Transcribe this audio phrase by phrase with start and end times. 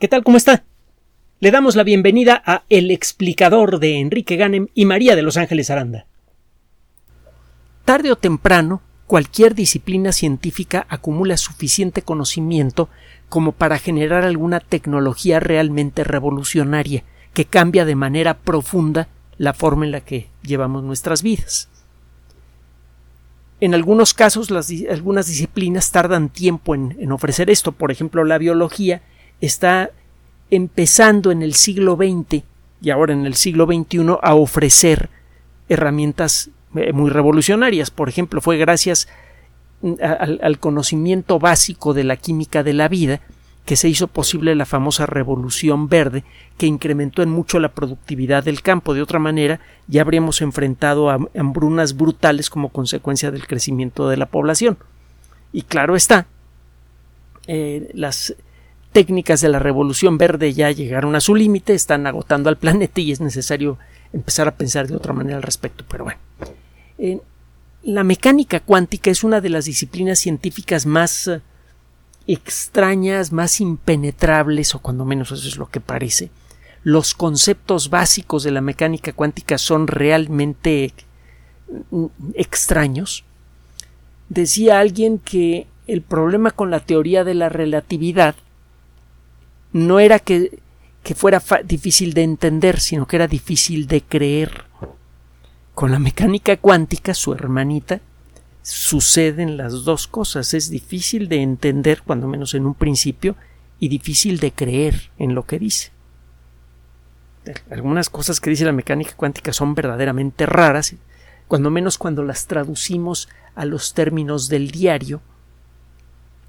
[0.00, 0.24] ¿Qué tal?
[0.24, 0.64] ¿Cómo está?
[1.38, 5.70] Le damos la bienvenida a El explicador de Enrique Ganem y María de Los Ángeles
[5.70, 6.06] Aranda.
[7.84, 12.88] Tarde o temprano, cualquier disciplina científica acumula suficiente conocimiento
[13.28, 19.06] como para generar alguna tecnología realmente revolucionaria que cambia de manera profunda
[19.38, 21.68] la forma en la que llevamos nuestras vidas.
[23.60, 24.50] En algunos casos,
[24.90, 27.70] algunas disciplinas tardan tiempo en ofrecer esto.
[27.70, 29.02] Por ejemplo, la biología
[29.44, 29.90] está
[30.50, 32.44] empezando en el siglo XX
[32.80, 35.08] y ahora en el siglo XXI a ofrecer
[35.68, 37.90] herramientas eh, muy revolucionarias.
[37.90, 39.08] Por ejemplo, fue gracias
[39.82, 43.20] mm, al, conocimiento básico de la química de la vida
[43.64, 46.22] que se hizo posible la famosa revolución verde
[46.58, 48.92] que incrementó en mucho la productividad del campo.
[48.92, 54.26] De otra manera, ya habríamos enfrentado a hambrunas brutales como consecuencia del crecimiento de la
[54.26, 54.76] población.
[55.50, 56.26] Y claro está,
[57.46, 58.34] eh, las
[58.94, 63.10] técnicas de la revolución verde ya llegaron a su límite, están agotando al planeta y
[63.10, 63.76] es necesario
[64.12, 65.84] empezar a pensar de otra manera al respecto.
[65.90, 66.20] Pero bueno,
[67.82, 71.40] la mecánica cuántica es una de las disciplinas científicas más eh,
[72.28, 76.30] extrañas, más impenetrables, o cuando menos eso es lo que parece.
[76.84, 80.94] Los conceptos básicos de la mecánica cuántica son realmente
[81.90, 83.24] mm, extraños.
[84.28, 88.36] Decía alguien que el problema con la teoría de la relatividad
[89.74, 90.62] no era que,
[91.16, 94.66] fuera difícil de entender, sino que era difícil de creer.
[95.74, 98.00] Con la mecánica cuántica, su hermanita,
[98.62, 100.54] suceden las dos cosas.
[100.54, 103.34] Es difícil de entender, cuando menos en un principio,
[103.80, 105.90] y difícil de creer en lo que dice.
[107.68, 110.94] Algunas cosas que dice la mecánica cuántica son verdaderamente raras,
[111.48, 115.20] cuando menos cuando las traducimos a los términos del diario,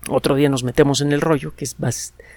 [0.09, 1.75] otro día nos metemos en el rollo, que es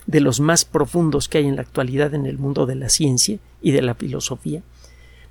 [0.06, 3.38] de los más profundos que hay en la actualidad en el mundo de la ciencia
[3.60, 4.62] y de la filosofía.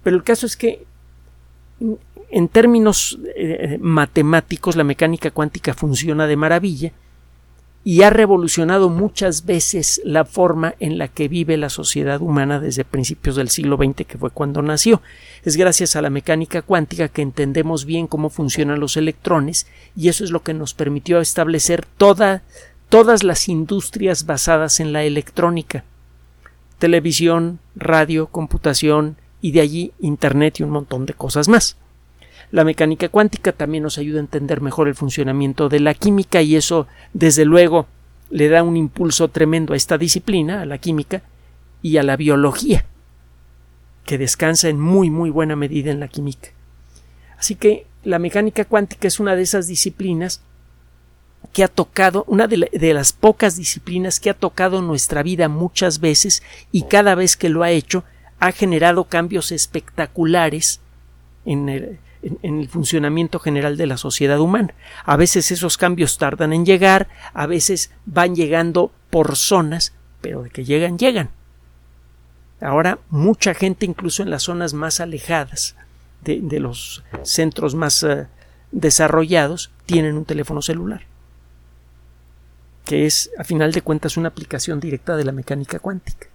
[0.03, 0.85] Pero el caso es que
[2.30, 6.92] en términos eh, matemáticos la mecánica cuántica funciona de maravilla
[7.83, 12.83] y ha revolucionado muchas veces la forma en la que vive la sociedad humana desde
[12.83, 15.02] principios del siglo XX, que fue cuando nació.
[15.45, 20.26] Es gracias a la mecánica cuántica que entendemos bien cómo funcionan los electrones y eso
[20.26, 25.86] es lo que nos permitió establecer todas las industrias basadas en la electrónica.
[26.80, 31.77] Televisión, radio, computación y de allí Internet y un montón de cosas más.
[32.52, 36.55] La mecánica cuántica también nos ayuda a entender mejor el funcionamiento de la química y
[36.55, 37.87] eso, desde luego,
[38.30, 41.21] le da un impulso tremendo a esta disciplina, a la química
[41.81, 42.85] y a la biología,
[44.05, 46.49] que descansa en muy muy buena medida en la química.
[47.37, 50.41] Así que la mecánica cuántica es una de esas disciplinas
[51.52, 55.99] que ha tocado, una de, de, las pocas disciplinas que ha tocado nuestra vida muchas
[55.99, 58.03] veces y cada vez que lo ha hecho
[58.39, 60.79] ha generado cambios espectaculares
[61.45, 64.73] en el, en, el funcionamiento general de la sociedad humana.
[65.05, 70.50] A veces esos cambios tardan en llegar, a veces van llegando por zonas, pero de
[70.50, 71.30] que llegan, llegan.
[72.60, 75.76] Ahora mucha gente, incluso en las zonas más alejadas
[76.23, 78.27] de, los centros más eh,
[78.72, 81.04] desarrollados, tienen un teléfono celular,
[82.83, 86.27] que es, a final de cuentas, una aplicación directa de la mecánica cuántica.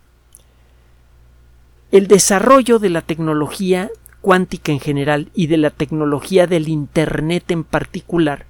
[1.91, 3.91] El desarrollo de la tecnología
[4.23, 8.47] cuántica en general y de la tecnología del Internet en particular,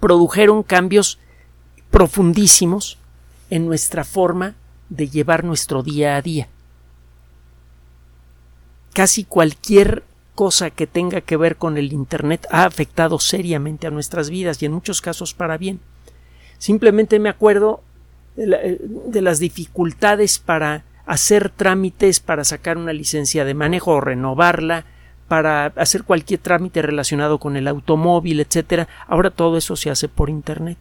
[0.00, 1.18] produjeron cambios
[1.90, 2.98] profundísimos
[3.48, 4.54] en nuestra forma
[4.90, 6.48] de llevar nuestro día a día.
[8.92, 10.02] Casi cualquier
[10.34, 14.66] cosa que tenga que ver con el Internet ha afectado seriamente a nuestras vidas y
[14.66, 15.80] en muchos casos para bien.
[16.58, 17.82] Simplemente me acuerdo
[18.36, 24.84] de, las dificultades para hacer trámites para sacar una licencia de manejo o renovarla,
[25.28, 28.88] para hacer cualquier trámite relacionado con el automóvil, etcétera.
[29.06, 30.78] Ahora todo eso se hace por Internet.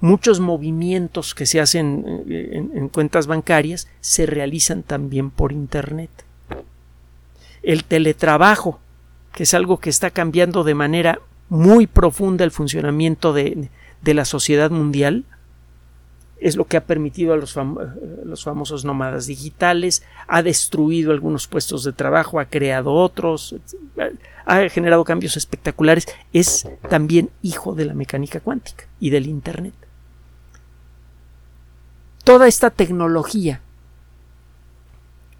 [0.00, 6.10] Muchos movimientos que se hacen eh, en, en cuentas bancarias se realizan también por Internet.
[7.62, 8.80] El teletrabajo,
[9.32, 13.68] que es algo que está cambiando de manera muy profunda el funcionamiento de
[14.02, 15.24] la sociedad mundial,
[16.42, 17.54] es lo que ha permitido a los,
[18.42, 23.54] famosos nómadas digitales, ha destruido algunos puestos de trabajo, ha creado otros,
[24.44, 29.74] ha generado cambios espectaculares, es también hijo de la mecánica cuántica y del Internet.
[32.24, 33.60] Toda esta tecnología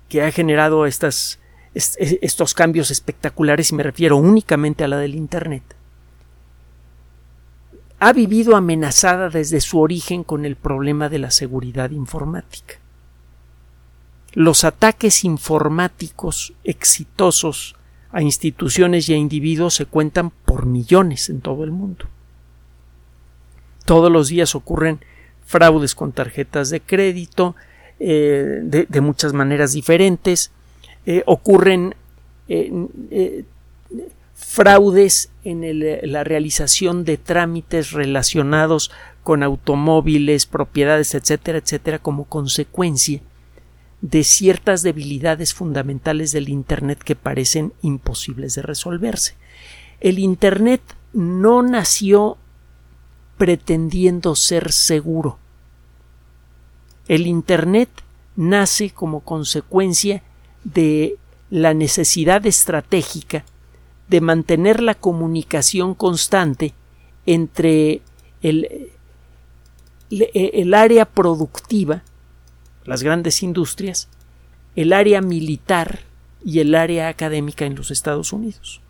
[0.09, 1.41] que ha generado estas,
[1.75, 5.63] estos cambios espectaculares, y me refiero únicamente a la del Internet,
[8.05, 12.75] ha vivido amenazada desde su origen con el problema de la seguridad informática.
[14.33, 17.77] Los ataques informáticos exitosos
[18.11, 22.07] a instituciones y a individuos se cuentan por millones en todo el mundo.
[23.85, 24.99] Todos los días ocurren
[25.47, 27.55] fraudes con tarjetas de crédito
[28.01, 30.51] eh, de, muchas maneras diferentes.
[31.07, 31.95] Eh, ocurren
[32.49, 33.45] eh,
[34.35, 38.91] fraudes en la realización de trámites relacionados
[39.23, 43.21] con automóviles, propiedades, etcétera, etcétera, como consecuencia
[44.01, 49.35] de ciertas debilidades fundamentales del Internet que parecen imposibles de resolverse.
[50.01, 52.37] El Internet no nació
[53.39, 55.39] pretendiendo ser seguro.
[57.07, 57.89] El Internet
[58.37, 60.23] nace como consecuencia
[60.65, 61.17] de
[61.51, 63.45] la necesidad estratégica
[64.13, 66.75] de mantener la comunicación constante
[67.25, 68.03] entre
[68.43, 68.91] el,
[70.11, 72.03] el, área productiva,
[72.85, 74.11] las grandes industrias,
[74.77, 76.01] el área militar
[76.45, 78.83] y el área académica en los Estados Unidos.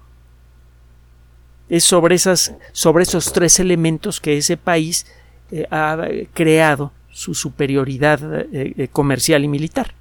[1.69, 5.07] Es sobre, esas, sobre esos tres elementos que ese país
[5.53, 6.05] eh, ha
[6.35, 9.95] creado su superioridad eh, eh, comercial y militar.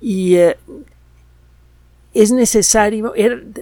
[0.00, 0.38] Y
[2.16, 3.12] es necesario,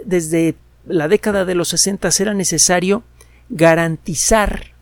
[0.04, 0.54] desde
[0.86, 3.02] la década de los 60 era necesario
[3.48, 4.74] garantizar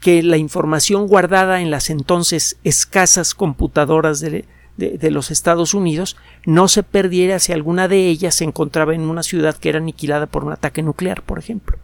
[0.00, 4.44] que la información guardada en las entonces escasas computadoras de,
[5.10, 6.16] los Estados Unidos
[6.46, 10.26] no se perdiera si alguna de ellas se encontraba en una ciudad que era aniquilada
[10.26, 11.78] por un ataque nuclear, por ejemplo.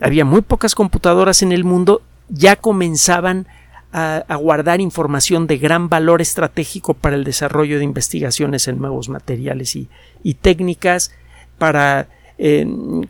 [0.00, 3.46] Había muy pocas computadoras en el mundo, ya comenzaban
[3.92, 9.76] a, guardar información de gran valor estratégico para el desarrollo de investigaciones en nuevos materiales
[9.76, 9.88] y,
[10.34, 11.12] técnicas,
[11.58, 12.08] para
[12.38, 12.66] eh,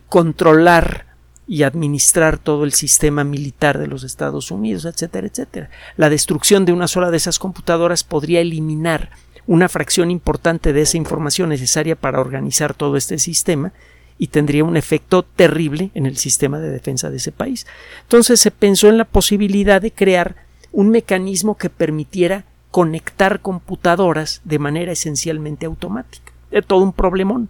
[0.08, 1.06] controlar
[1.46, 5.70] y administrar todo el sistema militar de los Estados Unidos, etcétera, etcétera.
[5.96, 9.10] La destrucción de una sola de esas computadoras podría eliminar
[9.46, 13.72] una fracción importante de esa información necesaria para organizar todo este sistema
[14.18, 17.66] y tendría un efecto terrible en el sistema de defensa de ese país.
[18.02, 24.58] Entonces se pensó en la posibilidad de crear un mecanismo que permitiera conectar computadoras de
[24.58, 26.32] manera esencialmente automática.
[26.50, 27.48] Es todo un problemón,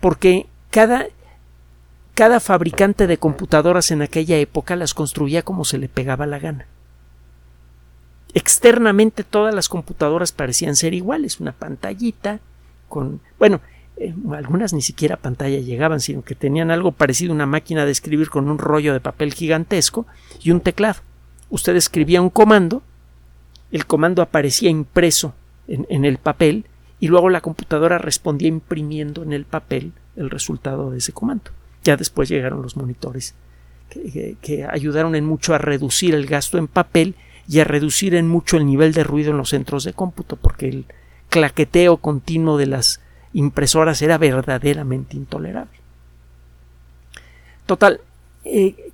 [0.00, 1.06] porque cada,
[2.14, 6.66] cada fabricante de computadoras en aquella época las construía como se le pegaba la gana.
[8.34, 12.40] Externamente todas las computadoras parecían ser iguales, una pantallita
[12.88, 13.60] con, bueno,
[13.96, 17.92] eh, algunas ni siquiera pantalla llegaban, sino que tenían algo parecido a una máquina de
[17.92, 20.06] escribir con un rollo de papel gigantesco
[20.42, 21.00] y un teclado
[21.52, 22.82] usted escribía un comando,
[23.70, 25.34] el comando aparecía impreso
[25.68, 26.64] en, el papel
[26.98, 31.50] y luego la computadora respondía imprimiendo en el papel el resultado de ese comando.
[31.84, 33.34] Ya después llegaron los monitores
[33.90, 37.16] que, ayudaron en mucho a reducir el gasto en papel
[37.46, 40.68] y a reducir en mucho el nivel de ruido en los centros de cómputo, porque
[40.68, 40.86] el
[41.28, 43.00] claqueteo continuo de las
[43.34, 45.78] impresoras era verdaderamente intolerable.
[47.66, 48.00] Total,
[48.44, 48.91] eh,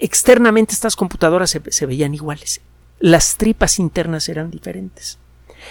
[0.00, 2.60] externamente estas computadoras se, veían iguales.
[2.98, 5.18] Las tripas internas eran diferentes.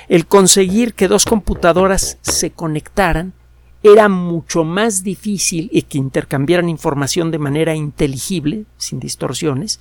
[0.07, 3.33] El conseguir que dos computadoras se conectaran
[3.81, 9.79] era mucho más difícil y que intercambiaran información de manera inteligible, sin distorsiones,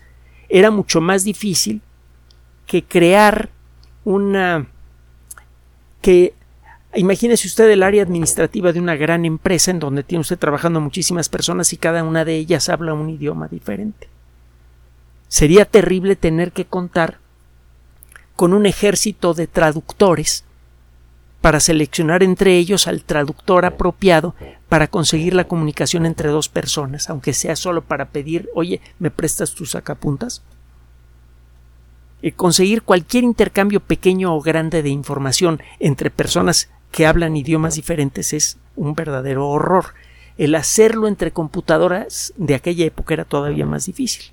[0.49, 1.83] era mucho más difícil
[2.67, 3.51] que crear
[4.05, 4.69] una
[6.01, 6.33] que
[6.95, 11.29] imagínese usted el área administrativa de una gran empresa en donde tiene usted trabajando muchísimas
[11.29, 14.09] personas y cada una de ellas habla un idioma diferente.
[15.29, 17.19] Sería terrible tener que contar
[18.35, 20.45] con un ejército de traductores
[21.41, 24.35] para seleccionar entre ellos al traductor apropiado
[24.69, 29.55] para conseguir la comunicación entre dos personas, aunque sea solo para pedir oye, ¿me prestas
[29.55, 30.43] tus sacapuntas?
[32.21, 38.33] Y conseguir cualquier intercambio pequeño o grande de información entre personas que hablan idiomas diferentes
[38.33, 39.95] es un verdadero horror.
[40.37, 44.33] El hacerlo entre computadoras de aquella época era todavía más difícil.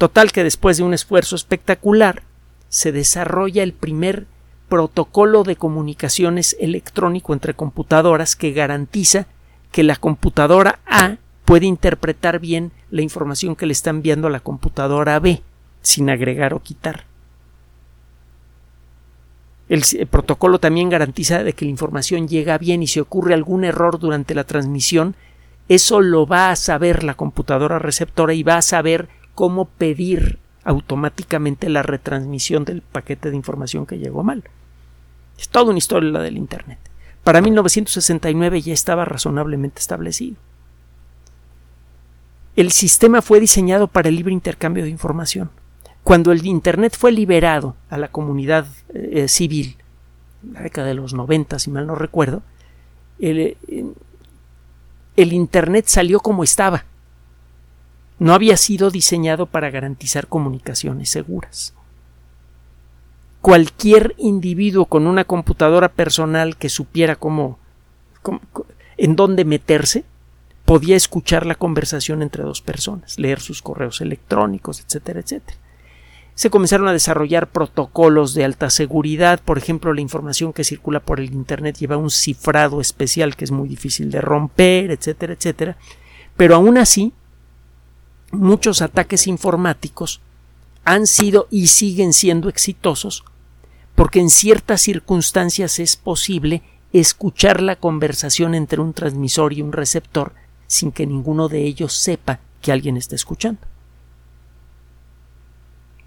[0.00, 2.22] Total que después de un esfuerzo espectacular
[2.70, 4.26] se desarrolla el primer
[4.70, 9.26] protocolo de comunicaciones electrónico entre computadoras que garantiza
[9.70, 14.40] que la computadora A puede interpretar bien la información que le está enviando a la
[14.40, 15.42] computadora B
[15.82, 17.04] sin agregar o quitar.
[19.68, 23.98] El, protocolo también garantiza de que la información llega bien y si ocurre algún error
[23.98, 25.14] durante la transmisión,
[25.68, 31.68] eso lo va a saber la computadora receptora y va a saber cómo pedir automáticamente
[31.68, 34.44] la retransmisión del paquete de información que llegó mal.
[35.38, 36.78] Es toda una historia la del Internet.
[37.24, 40.36] Para 1969 ya estaba razonablemente establecido.
[42.56, 45.50] el sistema fue diseñado para el libre intercambio de información.
[46.04, 49.76] Cuando el Internet fue liberado a la comunidad eh, civil,
[50.42, 52.42] en la década de los 90, si mal no recuerdo,
[53.18, 53.56] el,
[55.16, 56.84] el Internet salió como estaba.
[58.20, 61.74] No había sido diseñado para garantizar comunicaciones seguras.
[63.40, 67.58] Cualquier individuo con una computadora personal que supiera cómo,
[68.96, 70.04] en dónde meterse
[70.64, 75.58] podía escuchar la conversación entre dos personas, leer sus correos electrónicos, etcétera, etcétera
[76.40, 79.42] se comenzaron a desarrollar protocolos de alta seguridad.
[79.44, 83.50] Por ejemplo, la información que circula por el Internet lleva un cifrado especial que es
[83.50, 85.76] muy difícil de romper, etcétera, etcétera.
[86.38, 87.12] Pero aún así,
[88.30, 90.20] muchos ataques informáticos
[90.84, 93.24] han sido y siguen siendo exitosos
[94.00, 96.62] porque en ciertas circunstancias es posible
[96.94, 100.32] escuchar la conversación entre un transmisor y un receptor
[100.66, 103.60] sin que ninguno de ellos sepa que alguien está escuchando.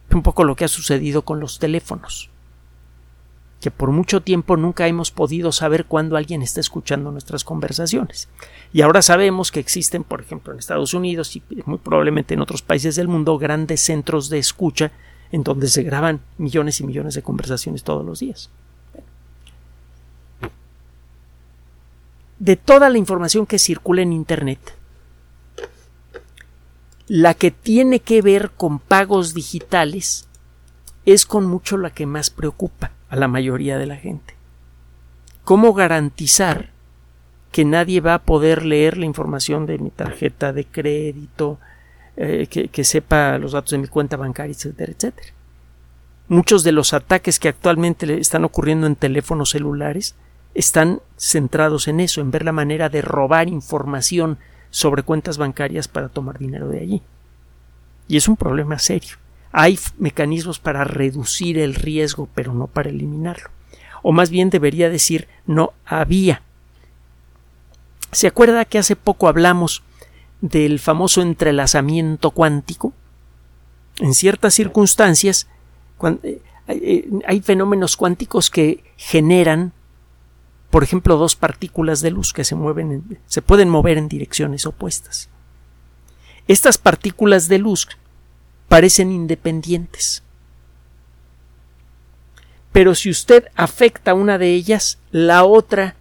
[0.10, 2.32] Un poco lo que ha sucedido con los teléfonos,
[3.64, 8.28] que por mucho tiempo nunca hemos podido saber cuándo alguien está escuchando nuestras conversaciones.
[8.74, 12.62] Y ahora sabemos que existen, por ejemplo, en Estados Unidos y muy probablemente en otros
[12.62, 14.92] países del mundo, grandes centros de escucha
[15.32, 18.50] en donde se graban millones y millones de conversaciones todos los días.
[22.38, 24.60] De toda la información que circula en Internet,
[27.08, 30.28] la que tiene que ver con pagos digitales
[31.06, 34.34] es con mucho la que más preocupa a la mayoría de la gente.
[35.44, 36.72] ¿Cómo garantizar
[37.52, 41.60] que nadie va a poder leer la información de mi tarjeta de crédito,
[42.18, 45.28] eh, que, que, sepa los datos de mi cuenta bancaria, etcétera, etcétera?
[46.28, 50.16] Muchos de los ataques que actualmente están ocurriendo en teléfonos celulares
[50.56, 54.40] están centrados en eso, en ver la manera de robar información
[54.72, 57.02] sobre cuentas bancarias para tomar dinero de allí.
[58.08, 59.18] Y es un problema serio.
[59.54, 63.50] Hay mecanismos para reducir el riesgo, pero no para eliminarlo.
[64.02, 66.42] O más bien debería decir no había.
[68.12, 69.82] ¿Se acuerda que hace poco hablamos
[70.42, 72.92] del famoso entrelazamiento cuántico?
[74.00, 75.48] En ciertas circunstancias,
[76.24, 79.72] eh, eh, hay fenómenos cuánticos que generan
[80.74, 85.30] por ejemplo, dos partículas de luz que se mueven, se pueden mover en direcciones opuestas.
[86.48, 87.88] Estas partículas de luz
[88.74, 90.24] parecen independientes.
[92.72, 95.96] Pero si usted afecta una de ellas, la otra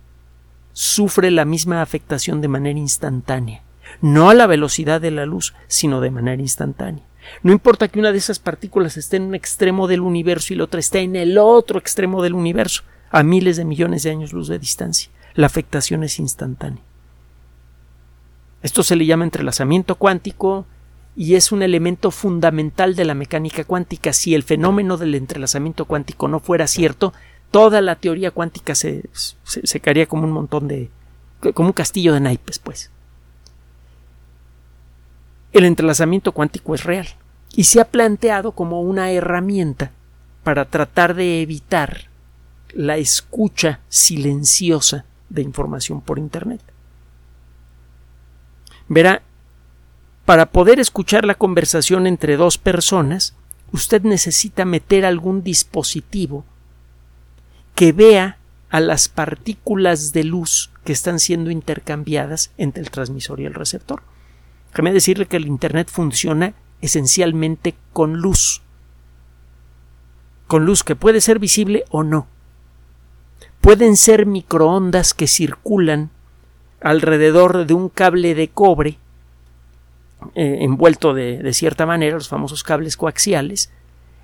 [0.73, 3.61] sufre la misma afectación de manera instantánea,
[4.01, 7.05] no a la velocidad de la luz, sino de manera instantánea.
[7.43, 10.65] No importa que una de esas partículas esté en un extremo del universo y la
[10.65, 14.49] otra esté en el otro extremo del universo, a miles de millones de años luz
[14.49, 15.11] de distancia.
[15.35, 16.83] La afectación es instantánea.
[18.63, 20.65] Esto se le llama entrelazamiento cuántico
[21.15, 24.13] y es un elemento fundamental de la mecánica cuántica.
[24.13, 27.13] Si el fenómeno del entrelazamiento cuántico no fuera cierto,
[27.51, 30.91] toda la teoría cuántica se, se, caería como un montón de.
[31.55, 32.91] como un castillo de naipes, pues.
[35.53, 37.07] El entrelazamiento cuántico es real
[37.55, 39.93] y se ha planteado como una herramienta
[40.43, 42.09] para tratar de evitar
[42.73, 46.63] la escucha silenciosa de información por Internet.
[48.89, 49.23] Verá,
[50.25, 53.35] para poder escuchar la conversación entre dos personas,
[53.73, 56.45] usted necesita meter algún dispositivo
[57.75, 58.39] que vea
[58.71, 64.03] a las partículas de luz que están siendo intercambiadas entre el transmisor y el receptor.
[64.71, 68.63] Déjame decirle que el Internet funciona esencialmente con luz.
[70.47, 72.27] Con luz que puede ser visible o no
[73.63, 76.11] pueden ser microondas que circulan
[76.83, 78.99] alrededor de un cable de cobre
[80.35, 83.71] eh, envuelto de, cierta manera, los famosos cables coaxiales,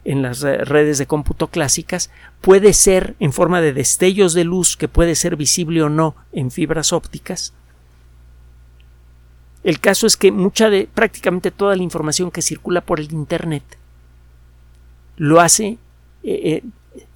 [0.05, 4.89] en las redes de cómputo clásicas, puede ser en forma de destellos de luz que
[4.89, 7.53] puede ser visible o no en fibras ópticas.
[9.65, 13.65] El caso es que mucha de prácticamente toda la información que circula por el Internet
[15.19, 15.79] lo hace
[16.23, 16.63] eh,
[16.95, 17.07] eh,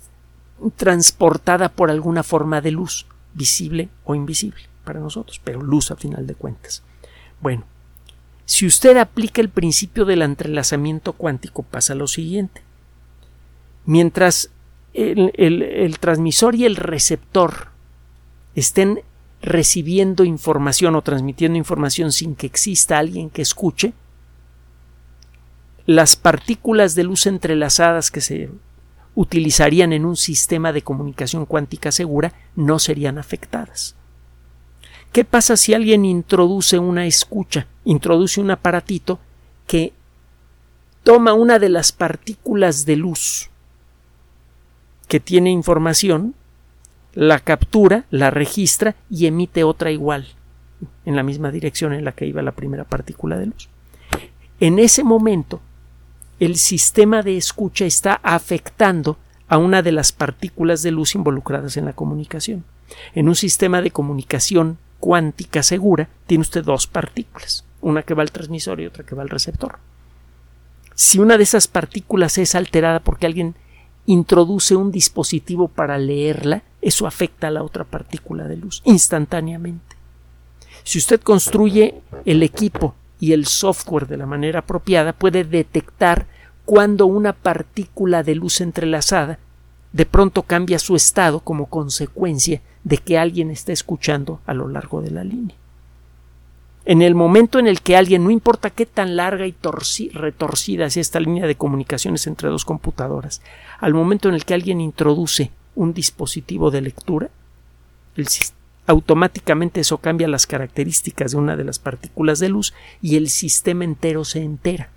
[0.77, 6.27] transportada por alguna forma de luz, visible o invisible para nosotros, pero luz a final
[6.27, 6.83] de cuentas.
[7.41, 7.65] Bueno,
[8.45, 12.63] si usted aplica el principio del entrelazamiento cuántico, pasa lo siguiente.
[13.85, 14.51] Mientras
[14.95, 17.69] el, transmisor y el receptor
[18.55, 19.01] estén
[19.41, 23.93] recibiendo información o transmitiendo información sin que exista alguien que escuche,
[25.87, 28.51] las partículas de luz entrelazadas que se
[29.15, 33.97] utilizarían en un sistema de comunicación cuántica segura no serían afectadas.
[35.13, 39.19] ¿Qué pasa si alguien introduce una escucha, introduce un aparatito
[39.67, 39.93] que
[41.05, 43.51] toma una de las partículas de luz
[45.09, 46.35] que tiene información,
[47.13, 50.29] la captura, la registra y emite otra igual
[51.05, 53.69] en la misma dirección en la que iba la primera partícula de luz?
[54.61, 55.61] En ese momento,
[56.41, 61.85] el sistema de escucha está afectando a una de las partículas de luz involucradas en
[61.85, 62.65] la comunicación.
[63.15, 68.31] En un sistema de comunicación cuántica segura tiene usted dos partículas, una que va al
[68.31, 69.81] transmisor y otra que va al receptor.
[70.95, 73.57] Si una de esas partículas es alterada porque alguien
[74.07, 79.97] introduce un dispositivo para leerla, eso afecta a la otra partícula de luz instantáneamente.
[80.85, 86.29] Si usted construye el equipo y el software de la manera apropiada, puede detectar
[86.65, 89.41] cuando una partícula de luz entrelazada
[89.93, 95.03] de pronto cambia su estado como consecuencia de que alguien está escuchando a lo largo
[95.03, 95.57] de la línea.
[96.85, 99.55] En el momento en el que alguien, no importa qué tan larga y
[100.13, 103.41] retorcida sea esta línea de comunicaciones entre dos computadoras,
[103.79, 107.31] al momento en el que alguien introduce un dispositivo de lectura,
[108.87, 113.85] automáticamente eso cambia las características de una de las partículas de luz y el sistema
[113.85, 114.91] entero se entera.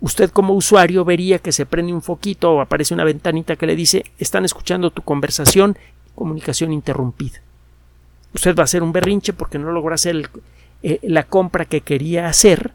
[0.00, 3.76] Usted como usuario vería que se prende un foquito o aparece una ventanita que le
[3.76, 5.76] dice están escuchando tu conversación
[6.14, 7.40] comunicación interrumpida.
[8.34, 10.30] Usted va a hacer un berrinche porque no logró hacer
[10.82, 12.72] eh, la compra que quería hacer,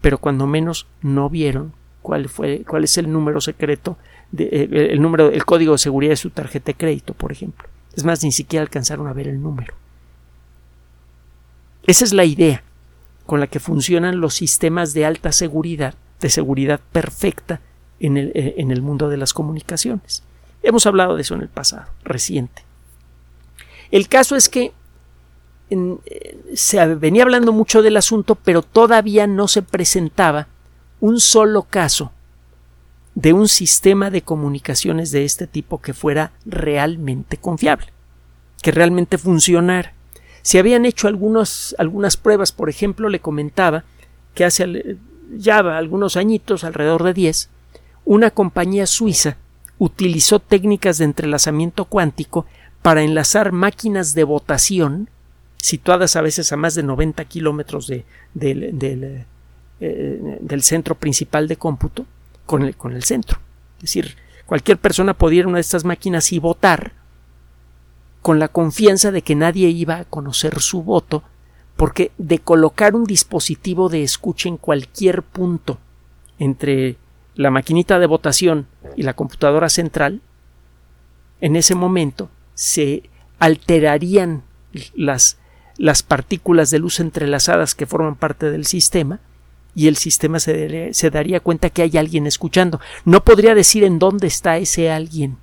[0.00, 3.96] pero cuando menos no vieron cuál fue cuál es el número secreto
[4.36, 7.68] eh, el número el código de seguridad de su tarjeta de crédito, por ejemplo.
[7.94, 9.74] Es más, ni siquiera alcanzaron a ver el número.
[11.86, 12.62] Esa es la idea
[13.26, 17.60] con la que funcionan los sistemas de alta seguridad, de seguridad perfecta
[18.00, 20.22] en el, eh, en el mundo de las comunicaciones.
[20.62, 22.62] Hemos hablado de eso en el pasado, reciente.
[23.90, 24.72] El caso es que
[25.70, 30.46] eh, se venía hablando mucho del asunto, pero todavía no se presentaba
[31.00, 32.12] un solo caso
[33.14, 37.88] de un sistema de comunicaciones de este tipo que fuera realmente confiable,
[38.62, 39.92] que realmente funcionara.
[40.42, 43.84] Se habían hecho algunas pruebas, por ejemplo, le comentaba
[44.34, 44.96] que hace
[45.36, 47.48] ya algunos añitos, alrededor de 10,
[48.04, 49.36] una compañía suiza
[49.78, 52.46] utilizó técnicas de entrelazamiento cuántico
[52.82, 55.08] para enlazar máquinas de votación
[55.56, 58.06] situadas a veces a más de 90 kilómetros del,
[59.80, 62.06] eh, del centro principal de cómputo
[62.46, 63.38] con el, con el centro.
[63.76, 64.16] Es decir,
[64.46, 66.92] cualquier persona podía ir a una de estas máquinas y votar
[68.22, 71.24] con la confianza de que nadie iba a conocer su voto,
[71.82, 75.80] porque de colocar un dispositivo de escucha en cualquier punto
[76.38, 76.94] entre
[77.34, 80.20] la maquinita de votación y la computadora central,
[81.40, 84.44] en ese momento se alterarían
[84.94, 85.38] las,
[85.76, 89.18] las partículas de luz entrelazadas que forman parte del sistema
[89.74, 92.80] y el sistema se, se, daría cuenta que hay alguien escuchando.
[93.04, 95.36] No podría decir en dónde está ese alguien,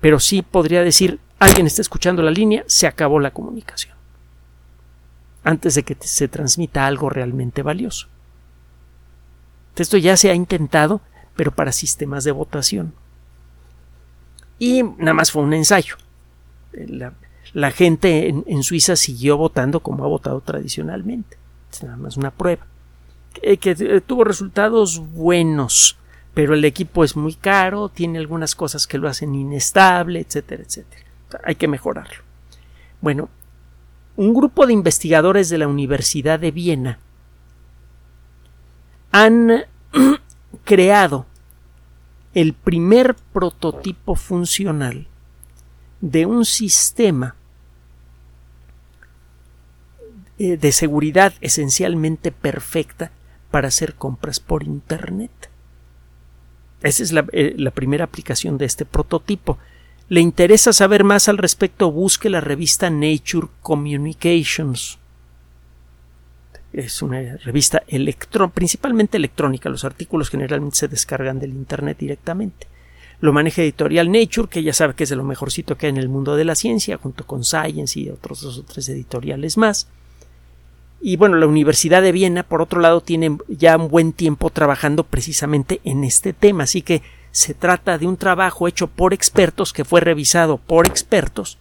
[0.00, 4.01] pero sí podría decir alguien está escuchando la línea, se acabó la comunicación.
[5.44, 8.08] Antes de que se transmita algo realmente valioso.
[9.76, 11.00] Esto ya se ha intentado,
[11.34, 12.94] pero para sistemas de votación.
[14.58, 15.96] Y nada más fue un ensayo.
[17.52, 21.36] La, gente en, Suiza siguió votando como ha votado tradicionalmente.
[21.70, 22.66] Es nada más una prueba.
[23.32, 25.96] Que, eh, tuvo resultados buenos,
[26.34, 31.02] pero el equipo es muy caro, tiene algunas cosas que lo hacen inestable, etcétera, etcétera.
[31.44, 32.22] Hay que mejorarlo.
[33.00, 33.30] Bueno,
[34.16, 36.98] un grupo de investigadores de la Universidad de Viena
[39.10, 39.64] han
[40.64, 41.26] creado
[42.34, 45.06] el primer prototipo funcional
[46.00, 47.36] de un sistema
[50.38, 53.12] eh, de seguridad esencialmente perfecta
[53.50, 55.30] para hacer compras por Internet.
[56.82, 59.58] Esa es la, eh, la, primera aplicación de este prototipo.
[60.12, 61.90] ¿Le interesa saber más al respecto?
[61.90, 64.98] Busque la revista Nature Communications
[66.74, 67.82] es una revista
[68.52, 69.70] principalmente electrónica.
[69.70, 72.66] Los artículos generalmente se descargan del Internet directamente.
[73.20, 75.96] Lo maneja Editorial Nature, que ya sabe que es de lo mejorcito que hay en
[75.96, 79.88] el mundo de la ciencia, junto con Science y otros dos o tres editoriales más.
[81.00, 85.04] Y bueno, la Universidad de Viena, por otro lado, tiene ya un buen tiempo trabajando
[85.04, 86.64] precisamente en este tema.
[86.64, 87.00] Así que
[87.32, 91.58] se trata de un trabajo hecho por expertos, que fue revisado por expertos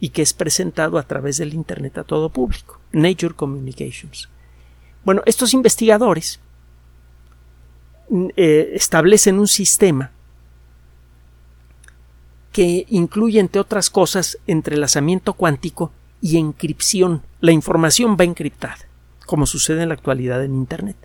[0.00, 2.80] y que es presentado a través del Internet a todo público.
[2.92, 4.28] Nature Communications.
[5.04, 6.40] Bueno, estos investigadores
[8.08, 10.10] mm, eh, establecen un sistema
[12.52, 17.22] que incluye, entre otras cosas, entrelazamiento cuántico y encripción.
[17.40, 18.88] La información va encriptada,
[19.24, 20.96] como sucede en la actualidad en Internet.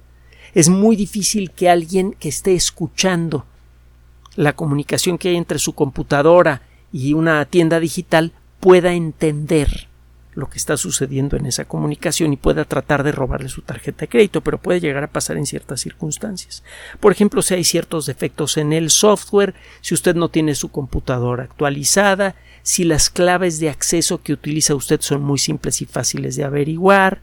[0.56, 3.46] Es muy difícil que alguien que esté escuchando
[4.36, 9.88] la comunicación que hay entre su computadora y una tienda digital pueda entender
[10.36, 14.10] lo que está sucediendo en esa comunicación y pueda tratar de robarle su tarjeta de
[14.10, 16.62] crédito, pero puede llegar a pasar en ciertas circunstancias.
[17.00, 21.46] Por ejemplo, si hay ciertos defectos en el software, si usted no tiene su computadora
[21.46, 26.44] actualizada, si las claves de acceso que utiliza usted son muy simples y fáciles de
[26.44, 27.22] averiguar.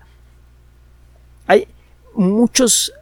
[1.47, 1.67] Hay
[2.15, 2.93] muchos,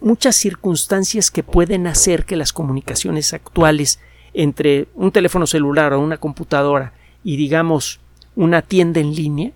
[0.00, 4.00] muchas circunstancias que pueden hacer que las comunicaciones actuales
[4.32, 6.92] entre un teléfono celular o una computadora
[7.22, 8.00] y digamos
[8.36, 9.52] una tienda en línea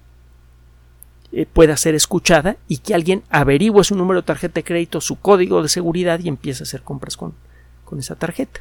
[1.33, 5.17] eh, pueda ser escuchada y que alguien averigüe su número de tarjeta de crédito, su
[5.17, 7.35] código de seguridad y empiece a hacer compras con,
[7.85, 8.61] con esa tarjeta.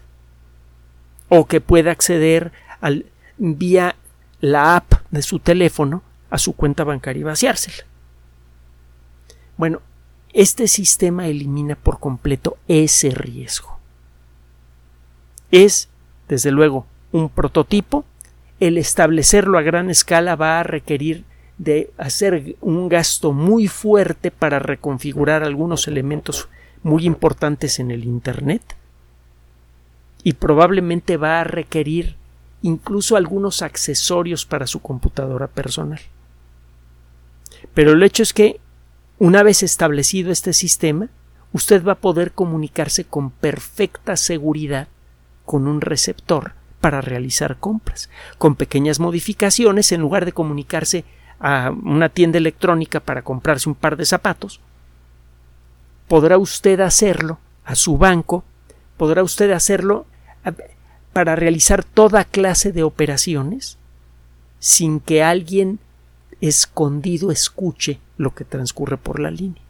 [1.29, 2.51] O que pueda acceder
[2.81, 3.05] al,
[3.37, 3.95] vía
[4.41, 7.85] la app de su teléfono a su cuenta bancaria y vaciársela.
[9.55, 9.81] Bueno,
[10.37, 13.79] este sistema elimina por completo ese riesgo.
[15.49, 15.89] Es,
[16.29, 18.05] desde luego, un prototipo
[18.59, 21.25] el establecerlo a gran escala va a requerir
[21.57, 26.49] de hacer un gasto muy fuerte para reconfigurar algunos elementos
[26.83, 28.61] muy importantes en el Internet
[30.21, 32.15] y probablemente va a requerir
[32.61, 36.01] incluso algunos accesorios para su computadora personal.
[37.73, 38.59] Pero el hecho es que
[39.19, 41.09] una vez establecido este sistema,
[41.53, 44.87] usted va a poder comunicarse con perfecta seguridad
[45.45, 48.09] con un receptor para realizar compras.
[48.37, 51.05] Con pequeñas modificaciones, en lugar de comunicarse
[51.39, 54.59] a una tienda electrónica para comprarse un par de zapatos,
[56.07, 58.43] podrá usted hacerlo a su banco,
[58.97, 60.05] podrá usted hacerlo
[61.13, 63.77] para realizar toda clase de operaciones
[64.59, 65.79] sin que alguien
[66.41, 69.61] escondido escuche lo que transcurre por la línea.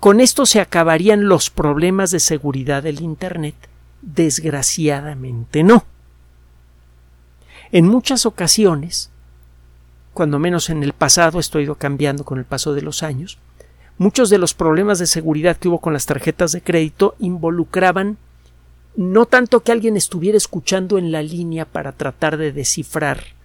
[0.00, 3.54] Con esto se acabarían los problemas de seguridad del Internet.
[4.02, 5.84] Desgraciadamente no.
[7.72, 9.10] En muchas ocasiones,
[10.14, 13.38] cuando menos en el pasado, esto ha ido cambiando con el paso de los años,
[13.98, 18.18] muchos de los problemas de seguridad que hubo con las tarjetas de crédito involucraban
[18.96, 23.35] no tanto que alguien estuviera escuchando en la línea para tratar de descifrar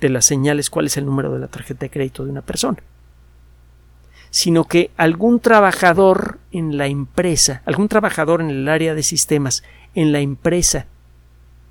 [0.00, 2.78] de las señales cuál es el número de la tarjeta de crédito de una persona,
[4.30, 9.62] sino que algún trabajador en la empresa, algún trabajador en el área de sistemas
[9.94, 10.86] en la empresa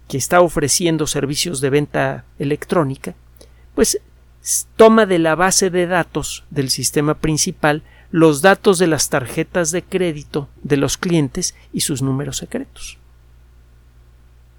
[0.07, 3.15] que está ofreciendo servicios de venta electrónica,
[3.75, 4.01] pues
[4.75, 9.83] toma de la base de datos del sistema principal los datos de las tarjetas de
[9.83, 12.97] crédito de los clientes y sus números secretos.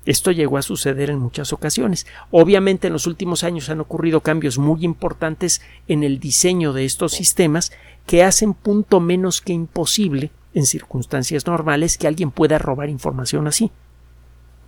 [0.07, 2.07] Esto llegó a suceder en muchas ocasiones.
[2.31, 7.13] Obviamente en los últimos años han ocurrido cambios muy importantes en el diseño de estos
[7.13, 7.71] sistemas
[8.07, 13.71] que hacen punto menos que imposible en circunstancias normales que alguien pueda robar información así.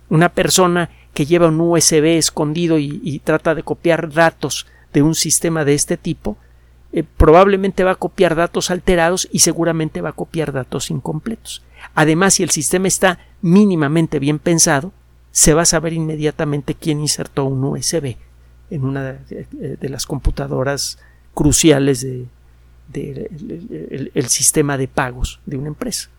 [0.09, 5.65] Una persona que lleva un USB escondido y, trata de copiar datos de un sistema
[5.65, 6.37] de este tipo,
[6.91, 11.63] eh, probablemente va a copiar datos alterados y seguramente va a copiar datos incompletos.
[11.95, 14.91] Además, si el sistema está mínimamente bien pensado,
[15.33, 18.15] se va a saber inmediatamente quién insertó un USB
[18.69, 20.99] en una de, las computadoras
[21.33, 22.29] cruciales del
[22.87, 26.09] de, el sistema de pagos de una empresa.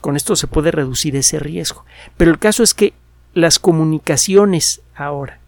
[0.00, 1.84] Con esto se puede reducir ese riesgo.
[2.16, 2.94] Pero el caso es que
[3.34, 5.40] las comunicaciones ahora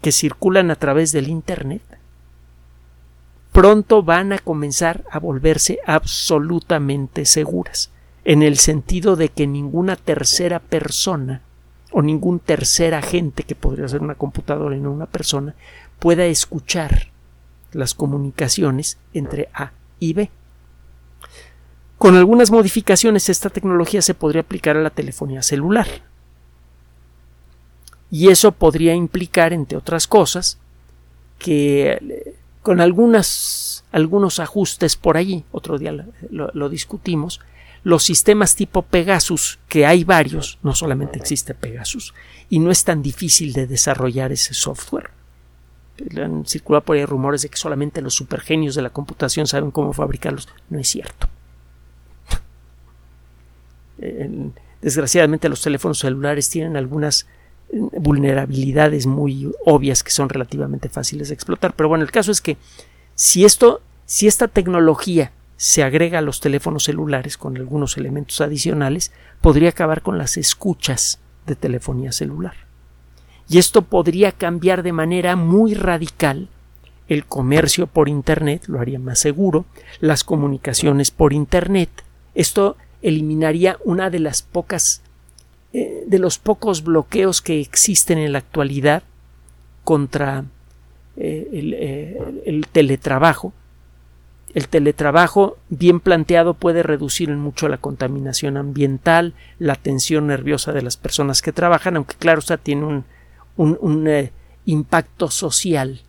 [0.00, 1.82] que circulan a través del Internet
[3.50, 7.90] pronto van a comenzar a volverse absolutamente seguras,
[8.24, 11.42] en el sentido de que ninguna tercera persona
[11.92, 15.54] o ningún tercer agente que podría ser una computadora y no una persona
[15.98, 17.08] pueda escuchar
[17.72, 20.30] las comunicaciones entre A y B.
[21.98, 25.86] Con algunas modificaciones esta tecnología se podría aplicar a la telefonía celular.
[28.10, 30.58] Y eso podría implicar, entre otras cosas,
[31.38, 35.92] que eh, con algunas, algunos ajustes por allí, otro día
[36.30, 37.40] lo, lo discutimos,
[37.84, 42.14] los sistemas tipo Pegasus, que hay varios, no solamente existe Pegasus,
[42.48, 45.10] y no es tan difícil de desarrollar ese software.
[46.16, 49.92] Han circulado por ahí rumores de que solamente los supergenios de la computación saben cómo
[49.92, 50.48] fabricarlos.
[50.68, 51.28] No es cierto
[54.84, 57.26] desgraciadamente los teléfonos celulares tienen algunas
[57.70, 61.74] eh, vulnerabilidades muy obvias que son relativamente fáciles de explotar.
[61.74, 62.56] Pero bueno, el caso es que
[63.14, 69.12] si esto, si esta tecnología se agrega a los teléfonos celulares con algunos elementos adicionales,
[69.40, 72.54] podría acabar con las escuchas de telefonía celular.
[73.48, 76.48] Y esto podría cambiar de manera muy radical
[77.08, 79.66] el comercio por Internet, lo haría más seguro,
[80.00, 81.90] las comunicaciones por Internet.
[82.34, 85.02] Esto eliminaría una de las pocas
[85.74, 89.02] eh, de los pocos bloqueos que existen en la actualidad
[89.82, 90.44] contra
[91.16, 91.74] eh, el,
[92.46, 93.52] el teletrabajo.
[94.54, 100.82] El teletrabajo bien planteado puede reducir en mucho la contaminación ambiental, la tensión nerviosa de
[100.82, 103.04] las personas que trabajan, aunque claro, está tiene un,
[103.56, 104.32] un, eh,
[104.64, 106.02] impacto social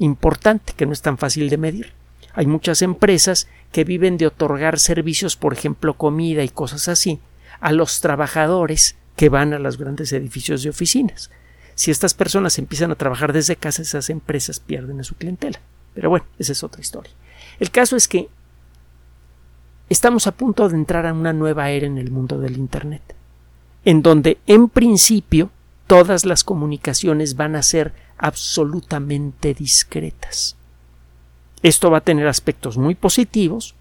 [0.00, 1.92] importante que no es tan fácil de medir.
[2.34, 7.20] Hay muchas empresas que viven de otorgar servicios, por ejemplo, comida y cosas así,
[7.60, 11.30] a los trabajadores que van a los grandes edificios de oficinas.
[11.76, 15.60] Si estas personas empiezan a trabajar desde casa, esas empresas pierden a su clientela.
[15.94, 17.12] Pero bueno, esa es otra historia.
[17.58, 18.28] El caso es que
[19.88, 23.14] estamos a punto de entrar a una nueva era en el mundo del Internet,
[23.84, 25.50] en donde en principio
[25.86, 30.56] todas las comunicaciones van a ser absolutamente discretas.
[31.62, 33.74] Esto va a tener aspectos muy positivos.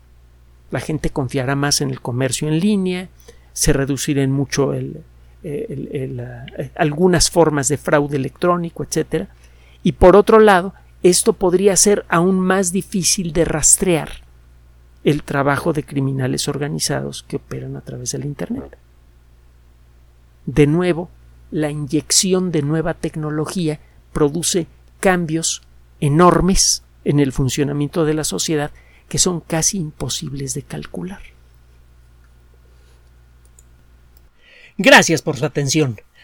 [0.72, 3.10] La gente confiará más en el comercio en línea,
[3.54, 5.04] se reducirá en mucho el,
[5.44, 9.28] eh, algunas formas de fraude electrónico, etc.
[9.84, 14.24] Y por otro lado, esto podría ser aún más difícil de rastrear
[15.04, 18.78] el trabajo de criminales organizados que operan a través del Internet.
[20.46, 21.10] De nuevo,
[21.52, 23.80] la inyección de nueva tecnología
[24.14, 24.68] produce
[25.02, 25.62] cambios
[26.00, 28.72] enormes en el funcionamiento de la sociedad
[29.10, 31.22] que son casi imposibles de calcular.
[34.78, 35.98] Gracias por su atención.